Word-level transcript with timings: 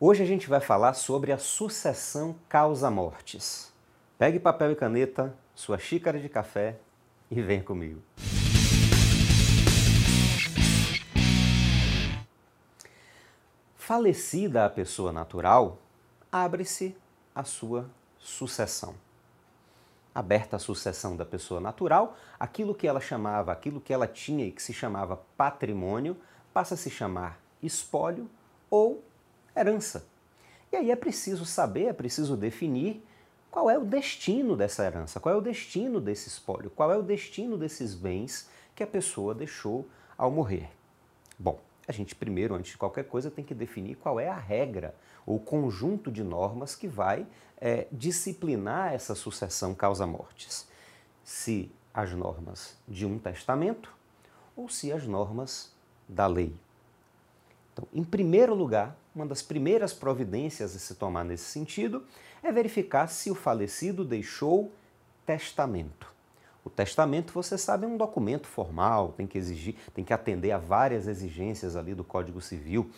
Hoje 0.00 0.24
a 0.24 0.26
gente 0.26 0.48
vai 0.48 0.58
falar 0.58 0.92
sobre 0.94 1.30
a 1.30 1.38
sucessão 1.38 2.34
causa-mortes. 2.48 3.72
Pegue 4.18 4.40
papel 4.40 4.72
e 4.72 4.74
caneta, 4.74 5.32
sua 5.54 5.78
xícara 5.78 6.18
de 6.18 6.28
café 6.28 6.78
e 7.30 7.40
venha 7.40 7.62
comigo. 7.62 8.02
Falecida 13.76 14.66
a 14.66 14.70
pessoa 14.70 15.12
natural, 15.12 15.78
abre-se 16.30 16.96
a 17.32 17.44
sua 17.44 17.88
sucessão. 18.18 18.96
Aberta 20.12 20.56
a 20.56 20.58
sucessão 20.58 21.16
da 21.16 21.24
pessoa 21.24 21.60
natural, 21.60 22.16
aquilo 22.38 22.74
que 22.74 22.88
ela 22.88 23.00
chamava, 23.00 23.52
aquilo 23.52 23.80
que 23.80 23.92
ela 23.92 24.08
tinha 24.08 24.44
e 24.44 24.50
que 24.50 24.62
se 24.62 24.72
chamava 24.72 25.22
patrimônio, 25.36 26.16
passa 26.52 26.74
a 26.74 26.76
se 26.76 26.90
chamar 26.90 27.38
espólio 27.62 28.28
ou 28.68 29.00
herança. 29.56 30.06
E 30.72 30.76
aí 30.76 30.90
é 30.90 30.96
preciso 30.96 31.44
saber, 31.44 31.86
é 31.86 31.92
preciso 31.92 32.36
definir 32.36 33.04
qual 33.50 33.70
é 33.70 33.78
o 33.78 33.84
destino 33.84 34.56
dessa 34.56 34.84
herança, 34.84 35.20
qual 35.20 35.34
é 35.34 35.38
o 35.38 35.40
destino 35.40 36.00
desse 36.00 36.28
espólio, 36.28 36.70
qual 36.70 36.90
é 36.92 36.96
o 36.96 37.02
destino 37.02 37.56
desses 37.56 37.94
bens 37.94 38.48
que 38.74 38.82
a 38.82 38.86
pessoa 38.86 39.34
deixou 39.34 39.88
ao 40.18 40.30
morrer. 40.30 40.68
Bom, 41.38 41.60
a 41.86 41.92
gente 41.92 42.14
primeiro, 42.14 42.54
antes 42.54 42.72
de 42.72 42.78
qualquer 42.78 43.04
coisa, 43.04 43.30
tem 43.30 43.44
que 43.44 43.54
definir 43.54 43.94
qual 43.96 44.18
é 44.18 44.28
a 44.28 44.36
regra 44.36 44.94
ou 45.24 45.38
conjunto 45.38 46.10
de 46.10 46.24
normas 46.24 46.74
que 46.74 46.88
vai 46.88 47.26
é, 47.60 47.86
disciplinar 47.92 48.92
essa 48.92 49.14
sucessão 49.14 49.74
causa-mortes. 49.74 50.66
Se 51.22 51.70
as 51.92 52.12
normas 52.12 52.76
de 52.88 53.06
um 53.06 53.18
testamento 53.18 53.94
ou 54.56 54.68
se 54.68 54.92
as 54.92 55.06
normas 55.06 55.72
da 56.08 56.26
lei. 56.26 56.52
Então, 57.74 57.88
em 57.92 58.04
primeiro 58.04 58.54
lugar, 58.54 58.96
uma 59.12 59.26
das 59.26 59.42
primeiras 59.42 59.92
providências 59.92 60.74
a 60.74 60.78
se 60.78 60.94
tomar 60.94 61.24
nesse 61.24 61.44
sentido 61.44 62.04
é 62.40 62.52
verificar 62.52 63.08
se 63.08 63.30
o 63.30 63.34
falecido 63.34 64.04
deixou 64.04 64.72
testamento. 65.26 66.14
O 66.64 66.70
testamento, 66.70 67.32
você 67.32 67.58
sabe, 67.58 67.84
é 67.84 67.88
um 67.88 67.96
documento 67.96 68.46
formal, 68.46 69.12
tem 69.12 69.26
que 69.26 69.36
exigir, 69.36 69.74
tem 69.92 70.04
que 70.04 70.14
atender 70.14 70.52
a 70.52 70.58
várias 70.58 71.08
exigências 71.08 71.76
ali 71.76 71.94
do 71.94 72.04
Código 72.04 72.40
Civil. 72.40 72.90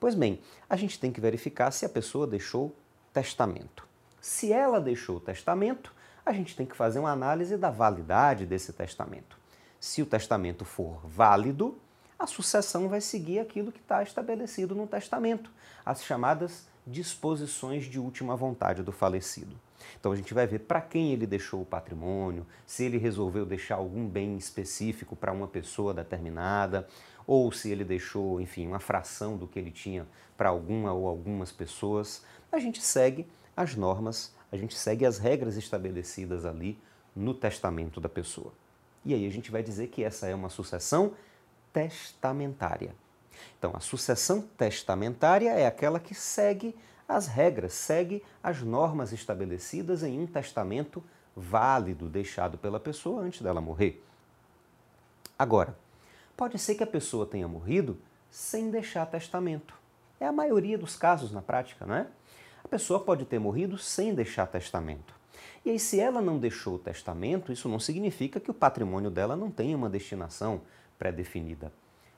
Pois 0.00 0.14
bem, 0.14 0.40
a 0.68 0.76
gente 0.76 0.98
tem 0.98 1.12
que 1.12 1.20
verificar 1.20 1.70
se 1.70 1.84
a 1.84 1.88
pessoa 1.88 2.26
deixou 2.26 2.74
testamento. 3.12 3.86
Se 4.20 4.52
ela 4.52 4.80
deixou 4.80 5.20
testamento, 5.20 5.94
a 6.24 6.32
gente 6.32 6.56
tem 6.56 6.64
que 6.64 6.76
fazer 6.76 6.98
uma 6.98 7.12
análise 7.12 7.56
da 7.56 7.70
validade 7.70 8.46
desse 8.46 8.72
testamento. 8.72 9.36
Se 9.78 10.00
o 10.00 10.06
testamento 10.06 10.64
for 10.64 11.00
válido, 11.04 11.78
a 12.22 12.26
sucessão 12.26 12.88
vai 12.88 13.00
seguir 13.00 13.40
aquilo 13.40 13.72
que 13.72 13.80
está 13.80 14.00
estabelecido 14.00 14.76
no 14.76 14.86
testamento, 14.86 15.50
as 15.84 16.04
chamadas 16.04 16.68
disposições 16.86 17.84
de 17.84 17.98
última 17.98 18.36
vontade 18.36 18.80
do 18.80 18.92
falecido. 18.92 19.56
Então 19.98 20.12
a 20.12 20.16
gente 20.16 20.32
vai 20.32 20.46
ver 20.46 20.60
para 20.60 20.80
quem 20.80 21.12
ele 21.12 21.26
deixou 21.26 21.62
o 21.62 21.66
patrimônio, 21.66 22.46
se 22.64 22.84
ele 22.84 22.96
resolveu 22.96 23.44
deixar 23.44 23.74
algum 23.74 24.06
bem 24.06 24.36
específico 24.36 25.16
para 25.16 25.32
uma 25.32 25.48
pessoa 25.48 25.92
determinada, 25.92 26.86
ou 27.26 27.50
se 27.50 27.72
ele 27.72 27.84
deixou, 27.84 28.40
enfim, 28.40 28.68
uma 28.68 28.78
fração 28.78 29.36
do 29.36 29.48
que 29.48 29.58
ele 29.58 29.72
tinha 29.72 30.06
para 30.36 30.48
alguma 30.48 30.92
ou 30.92 31.08
algumas 31.08 31.50
pessoas. 31.50 32.22
A 32.52 32.58
gente 32.60 32.80
segue 32.80 33.26
as 33.56 33.74
normas, 33.74 34.32
a 34.52 34.56
gente 34.56 34.78
segue 34.78 35.04
as 35.04 35.18
regras 35.18 35.56
estabelecidas 35.56 36.44
ali 36.44 36.78
no 37.16 37.34
testamento 37.34 38.00
da 38.00 38.08
pessoa. 38.08 38.52
E 39.04 39.12
aí 39.12 39.26
a 39.26 39.30
gente 39.30 39.50
vai 39.50 39.62
dizer 39.62 39.88
que 39.88 40.04
essa 40.04 40.28
é 40.28 40.34
uma 40.34 40.48
sucessão 40.48 41.14
testamentária. 41.72 42.94
Então, 43.58 43.72
a 43.74 43.80
sucessão 43.80 44.42
testamentária 44.56 45.50
é 45.50 45.66
aquela 45.66 45.98
que 45.98 46.14
segue 46.14 46.74
as 47.08 47.26
regras, 47.26 47.72
segue 47.72 48.22
as 48.42 48.62
normas 48.62 49.12
estabelecidas 49.12 50.02
em 50.02 50.20
um 50.20 50.26
testamento 50.26 51.02
válido 51.36 52.08
deixado 52.08 52.58
pela 52.58 52.78
pessoa 52.78 53.22
antes 53.22 53.42
dela 53.42 53.60
morrer. 53.60 54.02
Agora, 55.38 55.76
pode 56.36 56.58
ser 56.58 56.74
que 56.74 56.84
a 56.84 56.86
pessoa 56.86 57.26
tenha 57.26 57.48
morrido 57.48 57.98
sem 58.30 58.70
deixar 58.70 59.06
testamento. 59.06 59.74
É 60.20 60.26
a 60.26 60.32
maioria 60.32 60.78
dos 60.78 60.96
casos 60.96 61.32
na 61.32 61.42
prática, 61.42 61.84
não 61.84 61.94
é? 61.94 62.06
A 62.64 62.68
pessoa 62.68 63.00
pode 63.00 63.24
ter 63.24 63.38
morrido 63.38 63.76
sem 63.76 64.14
deixar 64.14 64.46
testamento. 64.46 65.14
E 65.64 65.70
aí, 65.70 65.78
se 65.78 65.98
ela 65.98 66.20
não 66.20 66.38
deixou 66.38 66.76
o 66.76 66.78
testamento, 66.78 67.52
isso 67.52 67.68
não 67.68 67.78
significa 67.78 68.40
que 68.40 68.50
o 68.50 68.54
patrimônio 68.54 69.10
dela 69.10 69.36
não 69.36 69.50
tenha 69.50 69.76
uma 69.76 69.88
destinação 69.88 70.62
pré-definida. 71.02 71.72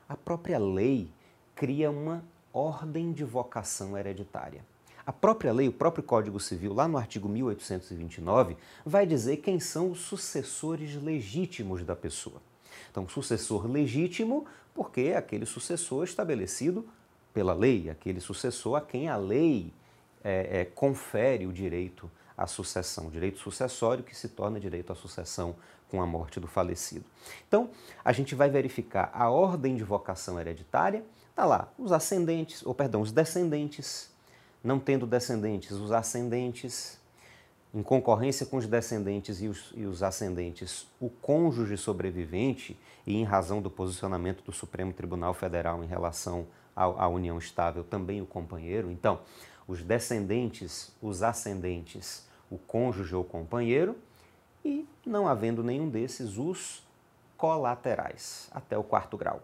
A 0.07 0.15
própria 0.15 0.59
lei 0.59 1.09
cria 1.55 1.89
uma 1.89 2.23
ordem 2.53 3.11
de 3.11 3.23
vocação 3.23 3.97
hereditária. 3.97 4.63
A 5.03 5.11
própria 5.11 5.51
lei, 5.51 5.67
o 5.67 5.73
próprio 5.73 6.03
Código 6.03 6.39
Civil, 6.39 6.71
lá 6.71 6.87
no 6.87 6.95
artigo 6.95 7.27
1829, 7.27 8.55
vai 8.85 9.07
dizer 9.07 9.37
quem 9.37 9.59
são 9.59 9.89
os 9.89 10.01
sucessores 10.01 11.01
legítimos 11.01 11.83
da 11.83 11.95
pessoa. 11.95 12.39
Então, 12.91 13.09
sucessor 13.09 13.65
legítimo, 13.65 14.45
porque 14.71 15.01
é 15.01 15.17
aquele 15.17 15.47
sucessor 15.47 16.03
estabelecido 16.03 16.87
pela 17.33 17.55
lei, 17.55 17.89
aquele 17.89 18.19
sucessor 18.19 18.75
a 18.75 18.81
quem 18.81 19.09
a 19.09 19.17
lei 19.17 19.73
é, 20.23 20.61
é, 20.61 20.65
confere 20.65 21.47
o 21.47 21.51
direito 21.51 22.09
à 22.37 22.47
sucessão, 22.47 23.09
direito 23.09 23.39
sucessório 23.39 24.03
que 24.03 24.15
se 24.15 24.29
torna 24.29 24.59
direito 24.59 24.91
à 24.91 24.95
sucessão 24.95 25.55
com 25.89 26.01
a 26.01 26.05
morte 26.05 26.39
do 26.39 26.47
falecido. 26.47 27.05
Então, 27.47 27.69
a 28.03 28.11
gente 28.11 28.35
vai 28.35 28.49
verificar 28.49 29.11
a 29.13 29.29
ordem 29.29 29.75
de 29.75 29.83
vocação 29.83 30.39
hereditária, 30.39 31.03
tá 31.35 31.45
lá, 31.45 31.71
os 31.77 31.91
ascendentes, 31.91 32.65
ou 32.65 32.73
perdão, 32.73 33.01
os 33.01 33.11
descendentes, 33.11 34.09
não 34.63 34.79
tendo 34.79 35.05
descendentes, 35.05 35.71
os 35.71 35.91
ascendentes, 35.91 36.99
em 37.73 37.83
concorrência 37.83 38.45
com 38.45 38.57
os 38.57 38.67
descendentes 38.67 39.41
e 39.41 39.47
os, 39.47 39.73
e 39.75 39.85
os 39.85 40.01
ascendentes, 40.01 40.87
o 40.99 41.09
cônjuge 41.09 41.77
sobrevivente, 41.77 42.79
e 43.05 43.15
em 43.15 43.23
razão 43.23 43.61
do 43.61 43.69
posicionamento 43.69 44.43
do 44.43 44.51
Supremo 44.51 44.91
Tribunal 44.93 45.33
Federal 45.33 45.83
em 45.83 45.87
relação 45.87 46.47
à 46.75 47.07
união 47.07 47.37
estável, 47.37 47.83
também 47.83 48.21
o 48.21 48.25
companheiro. 48.25 48.91
Então, 48.91 49.19
os 49.67 49.81
descendentes, 49.81 50.91
os 51.01 51.23
ascendentes, 51.23 52.27
o 52.49 52.57
cônjuge 52.57 53.15
ou 53.15 53.23
companheiro, 53.23 53.97
e, 54.63 54.87
não 55.05 55.27
havendo 55.27 55.63
nenhum 55.63 55.89
desses, 55.89 56.37
os 56.37 56.83
colaterais, 57.37 58.49
até 58.51 58.77
o 58.77 58.83
quarto 58.83 59.17
grau. 59.17 59.41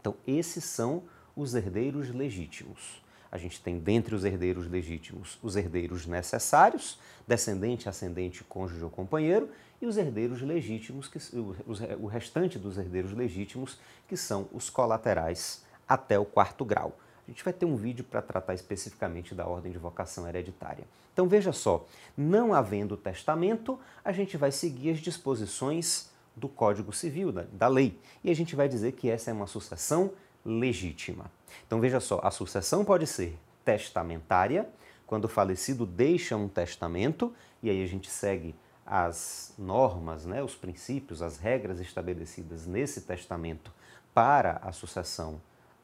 Então, 0.00 0.14
esses 0.26 0.64
são 0.64 1.02
os 1.36 1.54
herdeiros 1.54 2.10
legítimos. 2.10 3.02
A 3.30 3.36
gente 3.36 3.60
tem 3.60 3.78
dentre 3.78 4.14
os 4.14 4.24
herdeiros 4.24 4.66
legítimos 4.68 5.38
os 5.42 5.54
herdeiros 5.54 6.06
necessários, 6.06 6.98
descendente, 7.26 7.88
ascendente, 7.88 8.42
cônjuge 8.42 8.82
ou 8.82 8.90
companheiro, 8.90 9.50
e 9.80 9.86
os 9.86 9.96
herdeiros 9.96 10.42
legítimos, 10.42 11.08
que, 11.08 11.18
o 11.36 12.06
restante 12.06 12.58
dos 12.58 12.78
herdeiros 12.78 13.12
legítimos, 13.12 13.78
que 14.08 14.16
são 14.16 14.48
os 14.52 14.68
colaterais 14.68 15.62
até 15.86 16.18
o 16.18 16.24
quarto 16.24 16.64
grau. 16.64 16.98
A 17.28 17.30
gente 17.30 17.44
vai 17.44 17.52
ter 17.52 17.66
um 17.66 17.76
vídeo 17.76 18.02
para 18.04 18.22
tratar 18.22 18.54
especificamente 18.54 19.34
da 19.34 19.46
ordem 19.46 19.70
de 19.70 19.76
vocação 19.76 20.26
hereditária. 20.26 20.84
Então 21.12 21.28
veja 21.28 21.52
só, 21.52 21.86
não 22.16 22.54
havendo 22.54 22.96
testamento, 22.96 23.78
a 24.02 24.12
gente 24.12 24.38
vai 24.38 24.50
seguir 24.50 24.92
as 24.92 24.98
disposições 24.98 26.10
do 26.34 26.48
Código 26.48 26.90
Civil, 26.90 27.30
da, 27.30 27.44
da 27.52 27.68
lei, 27.68 28.00
e 28.24 28.30
a 28.30 28.34
gente 28.34 28.56
vai 28.56 28.66
dizer 28.66 28.92
que 28.92 29.10
essa 29.10 29.30
é 29.30 29.34
uma 29.34 29.46
sucessão 29.46 30.10
legítima. 30.42 31.30
Então 31.66 31.78
veja 31.80 32.00
só, 32.00 32.18
a 32.22 32.30
sucessão 32.30 32.82
pode 32.82 33.06
ser 33.06 33.38
testamentária, 33.62 34.66
quando 35.06 35.26
o 35.26 35.28
falecido 35.28 35.84
deixa 35.84 36.34
um 36.34 36.48
testamento, 36.48 37.34
e 37.62 37.68
aí 37.68 37.82
a 37.82 37.86
gente 37.86 38.08
segue 38.08 38.54
as 38.86 39.52
normas, 39.58 40.24
né, 40.24 40.42
os 40.42 40.54
princípios, 40.54 41.20
as 41.20 41.36
regras 41.36 41.78
estabelecidas 41.78 42.66
nesse 42.66 43.02
testamento 43.02 43.70
para 44.14 44.60
a 44.62 44.72
sucessão 44.72 45.38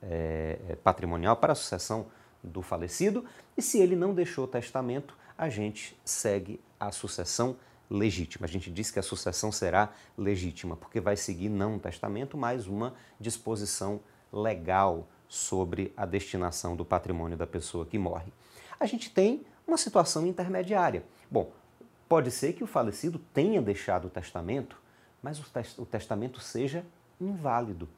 é, 0.09 0.59
é, 0.69 0.77
patrimonial 0.77 1.37
para 1.37 1.53
a 1.53 1.57
sucessão 1.57 2.07
do 2.43 2.63
falecido, 2.63 3.25
e 3.57 3.63
se 3.63 3.79
ele 3.79 3.97
não 3.97 4.15
deixou 4.15 4.47
testamento, 4.47 5.17
a 5.37 5.49
gente 5.49 5.99
segue 6.05 6.61
a 6.79 6.93
sucessão 6.93 7.57
legítima. 7.91 8.47
A 8.47 8.49
gente 8.49 8.71
diz 8.71 8.91
que 8.91 8.99
a 8.99 9.03
sucessão 9.03 9.51
será 9.51 9.93
legítima, 10.17 10.77
porque 10.77 11.01
vai 11.01 11.17
seguir 11.17 11.49
não 11.49 11.75
um 11.75 11.79
testamento, 11.79 12.37
mas 12.37 12.67
uma 12.67 12.95
disposição 13.19 14.01
legal 14.33 15.09
sobre 15.29 15.93
a 15.97 16.05
destinação 16.05 16.77
do 16.77 16.85
patrimônio 16.85 17.37
da 17.37 17.47
pessoa 17.47 17.87
que 17.87 17.99
morre. 17.99 18.33
A 18.79 18.87
gente 18.87 19.11
tem 19.11 19.45
uma 19.67 19.77
situação 19.77 20.27
intermediária. 20.27 21.05
Bom, 21.31 21.51
pode 22.09 22.31
ser 22.31 22.53
que 22.53 22.63
o 22.63 22.67
falecido 22.67 23.19
tenha 23.33 23.61
deixado 23.63 24.07
o 24.07 24.11
testamento, 24.11 24.77
mas 25.23 25.41
o, 25.79 25.87
testamento 25.87 26.41
seja 26.41 26.85
inválido. 27.21 27.89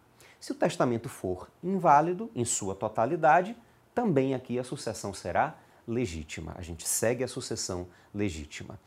Se 0.40 0.52
o 0.52 0.54
testamento 0.54 1.08
for 1.08 1.48
inválido 1.62 2.30
em 2.34 2.44
sua 2.44 2.74
totalidade, 2.74 3.56
também 3.94 4.34
aqui 4.34 4.58
a 4.58 4.64
sucessão 4.64 5.14
será 5.14 5.56
legítima. 5.86 6.54
A 6.56 6.62
gente 6.62 6.86
segue 6.86 7.24
a 7.24 7.28
sucessão 7.28 7.86
legítima. 8.14 8.78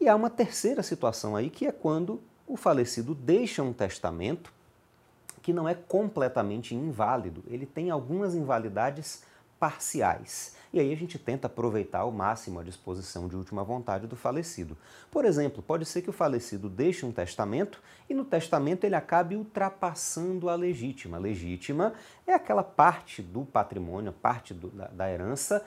E 0.00 0.08
há 0.08 0.16
uma 0.16 0.30
terceira 0.30 0.82
situação 0.82 1.36
aí, 1.36 1.50
que 1.50 1.66
é 1.66 1.72
quando 1.72 2.20
o 2.46 2.56
falecido 2.56 3.14
deixa 3.14 3.62
um 3.62 3.72
testamento 3.72 4.52
que 5.42 5.52
não 5.52 5.68
é 5.68 5.74
completamente 5.74 6.74
inválido, 6.74 7.42
ele 7.48 7.66
tem 7.66 7.90
algumas 7.90 8.34
invalidades 8.34 9.24
parciais. 9.62 10.56
E 10.72 10.80
aí 10.80 10.92
a 10.92 10.96
gente 10.96 11.20
tenta 11.20 11.46
aproveitar 11.46 12.00
ao 12.00 12.10
máximo 12.10 12.58
a 12.58 12.64
disposição 12.64 13.28
de 13.28 13.36
última 13.36 13.62
vontade 13.62 14.08
do 14.08 14.16
falecido. 14.16 14.76
Por 15.08 15.24
exemplo, 15.24 15.62
pode 15.62 15.84
ser 15.84 16.02
que 16.02 16.10
o 16.10 16.12
falecido 16.12 16.68
deixe 16.68 17.06
um 17.06 17.12
testamento 17.12 17.80
e 18.10 18.14
no 18.14 18.24
testamento 18.24 18.82
ele 18.82 18.96
acabe 18.96 19.36
ultrapassando 19.36 20.48
a 20.48 20.56
legítima. 20.56 21.16
Legítima 21.16 21.92
é 22.26 22.34
aquela 22.34 22.64
parte 22.64 23.22
do 23.22 23.44
patrimônio, 23.44 24.12
parte 24.12 24.52
do, 24.52 24.68
da, 24.68 24.88
da 24.88 25.08
herança 25.08 25.64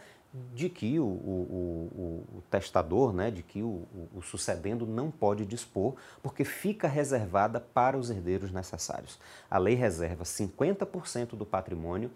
de 0.53 0.67
que 0.67 0.99
o, 0.99 1.05
o, 1.05 1.07
o, 1.07 2.37
o, 2.39 2.43
testador, 2.51 3.13
né, 3.13 3.31
de 3.31 3.43
que 3.43 3.63
o, 3.63 3.87
sucedendo 4.23 4.85
não 4.85 5.09
pode 5.09 5.45
dispor, 5.45 5.95
porque 6.21 6.43
fica 6.43 6.89
reservada 6.89 7.61
para 7.61 7.97
os 7.97 8.09
herdeiros 8.09 8.51
necessários. 8.51 9.17
A 9.49 9.57
lei 9.57 9.75
reserva 9.75 10.25
50% 10.25 11.37
do 11.37 11.45
patrimônio 11.45 12.11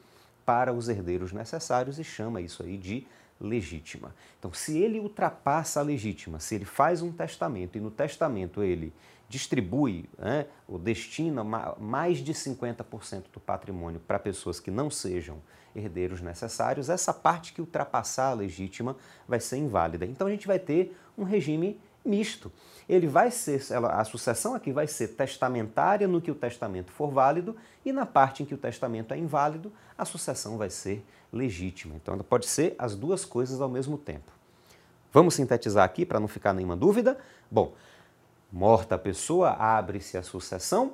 para 0.50 0.74
os 0.74 0.90
herdeiros 0.90 1.32
necessários 1.32 2.00
e 2.00 2.04
chama 2.04 2.42
isso 2.42 2.64
aí 2.64 2.76
de 2.76 3.06
legítima. 3.40 4.16
Então, 4.40 4.52
se 4.52 4.80
ele 4.80 5.00
ultrapassa 5.00 5.80
a 5.80 5.84
legítima, 5.84 6.40
se 6.40 6.56
ele 6.56 6.66
faz 6.66 7.04
um 7.04 7.12
testamento 7.12 7.78
e 7.78 7.80
no 7.80 7.92
testamento 7.92 8.64
ele 8.64 8.92
distribui 9.30 10.10
né, 10.18 10.48
ou 10.68 10.80
destina 10.80 11.44
mais 11.44 12.18
de 12.18 12.34
50% 12.34 13.26
do 13.32 13.40
patrimônio 13.40 14.00
para 14.00 14.18
pessoas 14.18 14.60
que 14.60 14.72
não 14.72 14.90
sejam 14.90 15.38
herdeiros 15.76 16.20
necessários, 16.20 16.90
essa 16.90 17.14
parte 17.14 17.54
que 17.54 17.62
ultrapassar 17.62 18.32
a 18.32 18.34
legítima 18.34 18.98
vai 19.28 19.40
ser 19.40 19.58
inválida. 19.58 20.04
Então 20.04 20.26
a 20.26 20.32
gente 20.32 20.48
vai 20.48 20.58
ter 20.58 20.98
um 21.16 21.24
regime 21.24 21.80
misto. 22.10 22.52
Ele 22.88 23.08
vai 23.08 23.30
ser, 23.30 23.62
a 23.72 24.04
sucessão 24.04 24.56
aqui 24.56 24.72
vai 24.72 24.88
ser 24.88 25.10
testamentária 25.10 26.08
no 26.08 26.20
que 26.20 26.32
o 26.32 26.36
testamento 26.36 26.92
for 26.92 27.12
válido 27.12 27.56
e 27.86 27.92
na 27.92 28.06
parte 28.06 28.42
em 28.42 28.46
que 28.46 28.54
o 28.54 28.58
testamento 28.58 29.14
é 29.14 29.18
inválido, 29.18 29.72
a 29.98 30.04
sucessão 30.06 30.58
vai 30.58 30.70
ser 30.70 31.06
legítima. 31.32 31.96
Então 31.96 32.16
ela 32.16 32.24
pode 32.24 32.48
ser 32.48 32.76
as 32.80 32.96
duas 32.96 33.24
coisas 33.24 33.62
ao 33.62 33.70
mesmo 33.70 33.98
tempo. 33.98 34.32
Vamos 35.14 35.36
sintetizar 35.36 35.86
aqui 35.86 36.06
para 36.06 36.20
não 36.20 36.28
ficar 36.28 36.54
nenhuma 36.54 36.76
dúvida? 36.76 37.18
Bom, 37.50 37.74
morta 38.52 38.96
a 38.96 38.98
pessoa, 38.98 39.52
abre-se 39.52 40.18
a 40.18 40.24
sucessão 40.24 40.94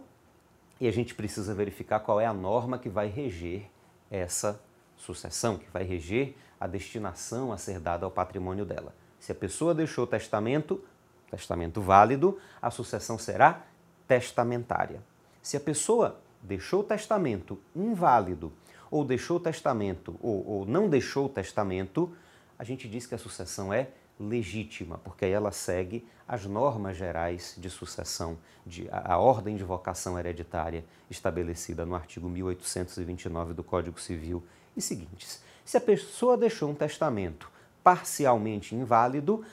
e 0.80 0.88
a 0.88 0.92
gente 0.92 1.16
precisa 1.16 1.54
verificar 1.54 2.00
qual 2.02 2.20
é 2.20 2.26
a 2.26 2.34
norma 2.34 2.78
que 2.78 2.90
vai 2.90 3.08
reger 3.08 3.70
essa 4.12 4.60
sucessão, 4.98 5.58
que 5.58 5.70
vai 5.72 5.84
reger 5.84 6.36
a 6.60 6.68
destinação 6.68 7.52
a 7.52 7.58
ser 7.58 7.80
dada 7.80 8.06
ao 8.06 8.12
patrimônio 8.12 8.66
dela. 8.66 8.94
Se 9.20 9.32
a 9.32 9.36
pessoa 9.36 9.74
deixou 9.74 10.06
testamento, 10.06 10.84
testamento 11.30 11.82
válido, 11.82 12.38
a 12.62 12.70
sucessão 12.72 13.18
será 13.18 13.64
testamentária. 14.08 15.02
Se 15.42 15.58
a 15.58 15.60
pessoa 15.60 16.20
deixou 16.42 16.84
testamento 16.84 17.60
inválido, 17.76 18.52
ou 18.90 19.04
deixou 19.04 19.40
testamento, 19.40 20.16
ou, 20.22 20.46
ou 20.48 20.66
não 20.66 20.88
deixou 20.90 21.28
testamento, 21.28 22.16
a 22.58 22.64
gente 22.64 22.88
diz 22.88 23.06
que 23.06 23.16
a 23.16 23.18
sucessão 23.18 23.74
é 23.74 23.90
legítima, 24.20 24.98
porque 25.00 25.26
aí 25.26 25.32
ela 25.32 25.52
segue 25.52 26.08
as 26.28 26.46
normas 26.46 26.98
gerais 26.98 27.56
de 27.58 27.70
sucessão, 27.70 28.38
de, 28.66 28.88
a, 28.90 29.14
a, 29.14 29.18
ordem 29.18 29.56
de 29.56 29.64
vocação 29.64 30.18
hereditária 30.18 30.86
estabelecida 31.10 31.86
no 31.86 31.96
artigo 31.96 32.30
1829 32.30 33.54
do 33.54 33.64
Código 33.64 34.00
Civil 34.00 34.44
e 34.76 34.82
seguintes. 34.82 35.44
Se 35.64 35.78
a 35.78 35.82
pessoa 35.82 36.38
deixou 36.38 36.70
um 36.70 36.76
testamento 36.76 37.52
parcialmente 37.84 38.74
inválido, 38.74 39.44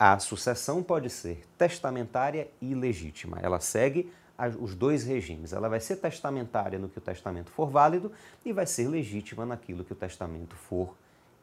a 0.00 0.18
sucessão 0.18 0.82
pode 0.82 1.10
ser 1.10 1.46
testamentária 1.58 2.48
e 2.58 2.74
legítima. 2.74 3.38
Ela 3.42 3.60
segue 3.60 4.10
os 4.58 4.74
dois 4.74 5.04
regimes. 5.04 5.52
Ela 5.52 5.68
vai 5.68 5.78
ser 5.78 5.96
testamentária 5.96 6.78
no 6.78 6.88
que 6.88 6.96
o 6.96 7.02
testamento 7.02 7.50
for 7.50 7.68
válido 7.68 8.10
e 8.42 8.50
vai 8.50 8.64
ser 8.66 8.88
legítima 8.88 9.44
naquilo 9.44 9.84
que 9.84 9.92
o 9.92 9.96
testamento 9.96 10.56
for 10.56 10.96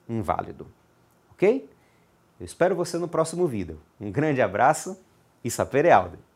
inválido. 0.10 0.66
Ok? 1.34 1.70
Eu 2.40 2.46
espero 2.48 2.76
você 2.76 2.98
no 2.98 3.08
próximo 3.08 3.46
vídeo. 3.46 3.80
Um 4.02 4.12
grande 4.12 4.42
abraço 4.42 5.00
e 5.44 5.52
sapere 5.52 5.92
aude! 5.92 6.28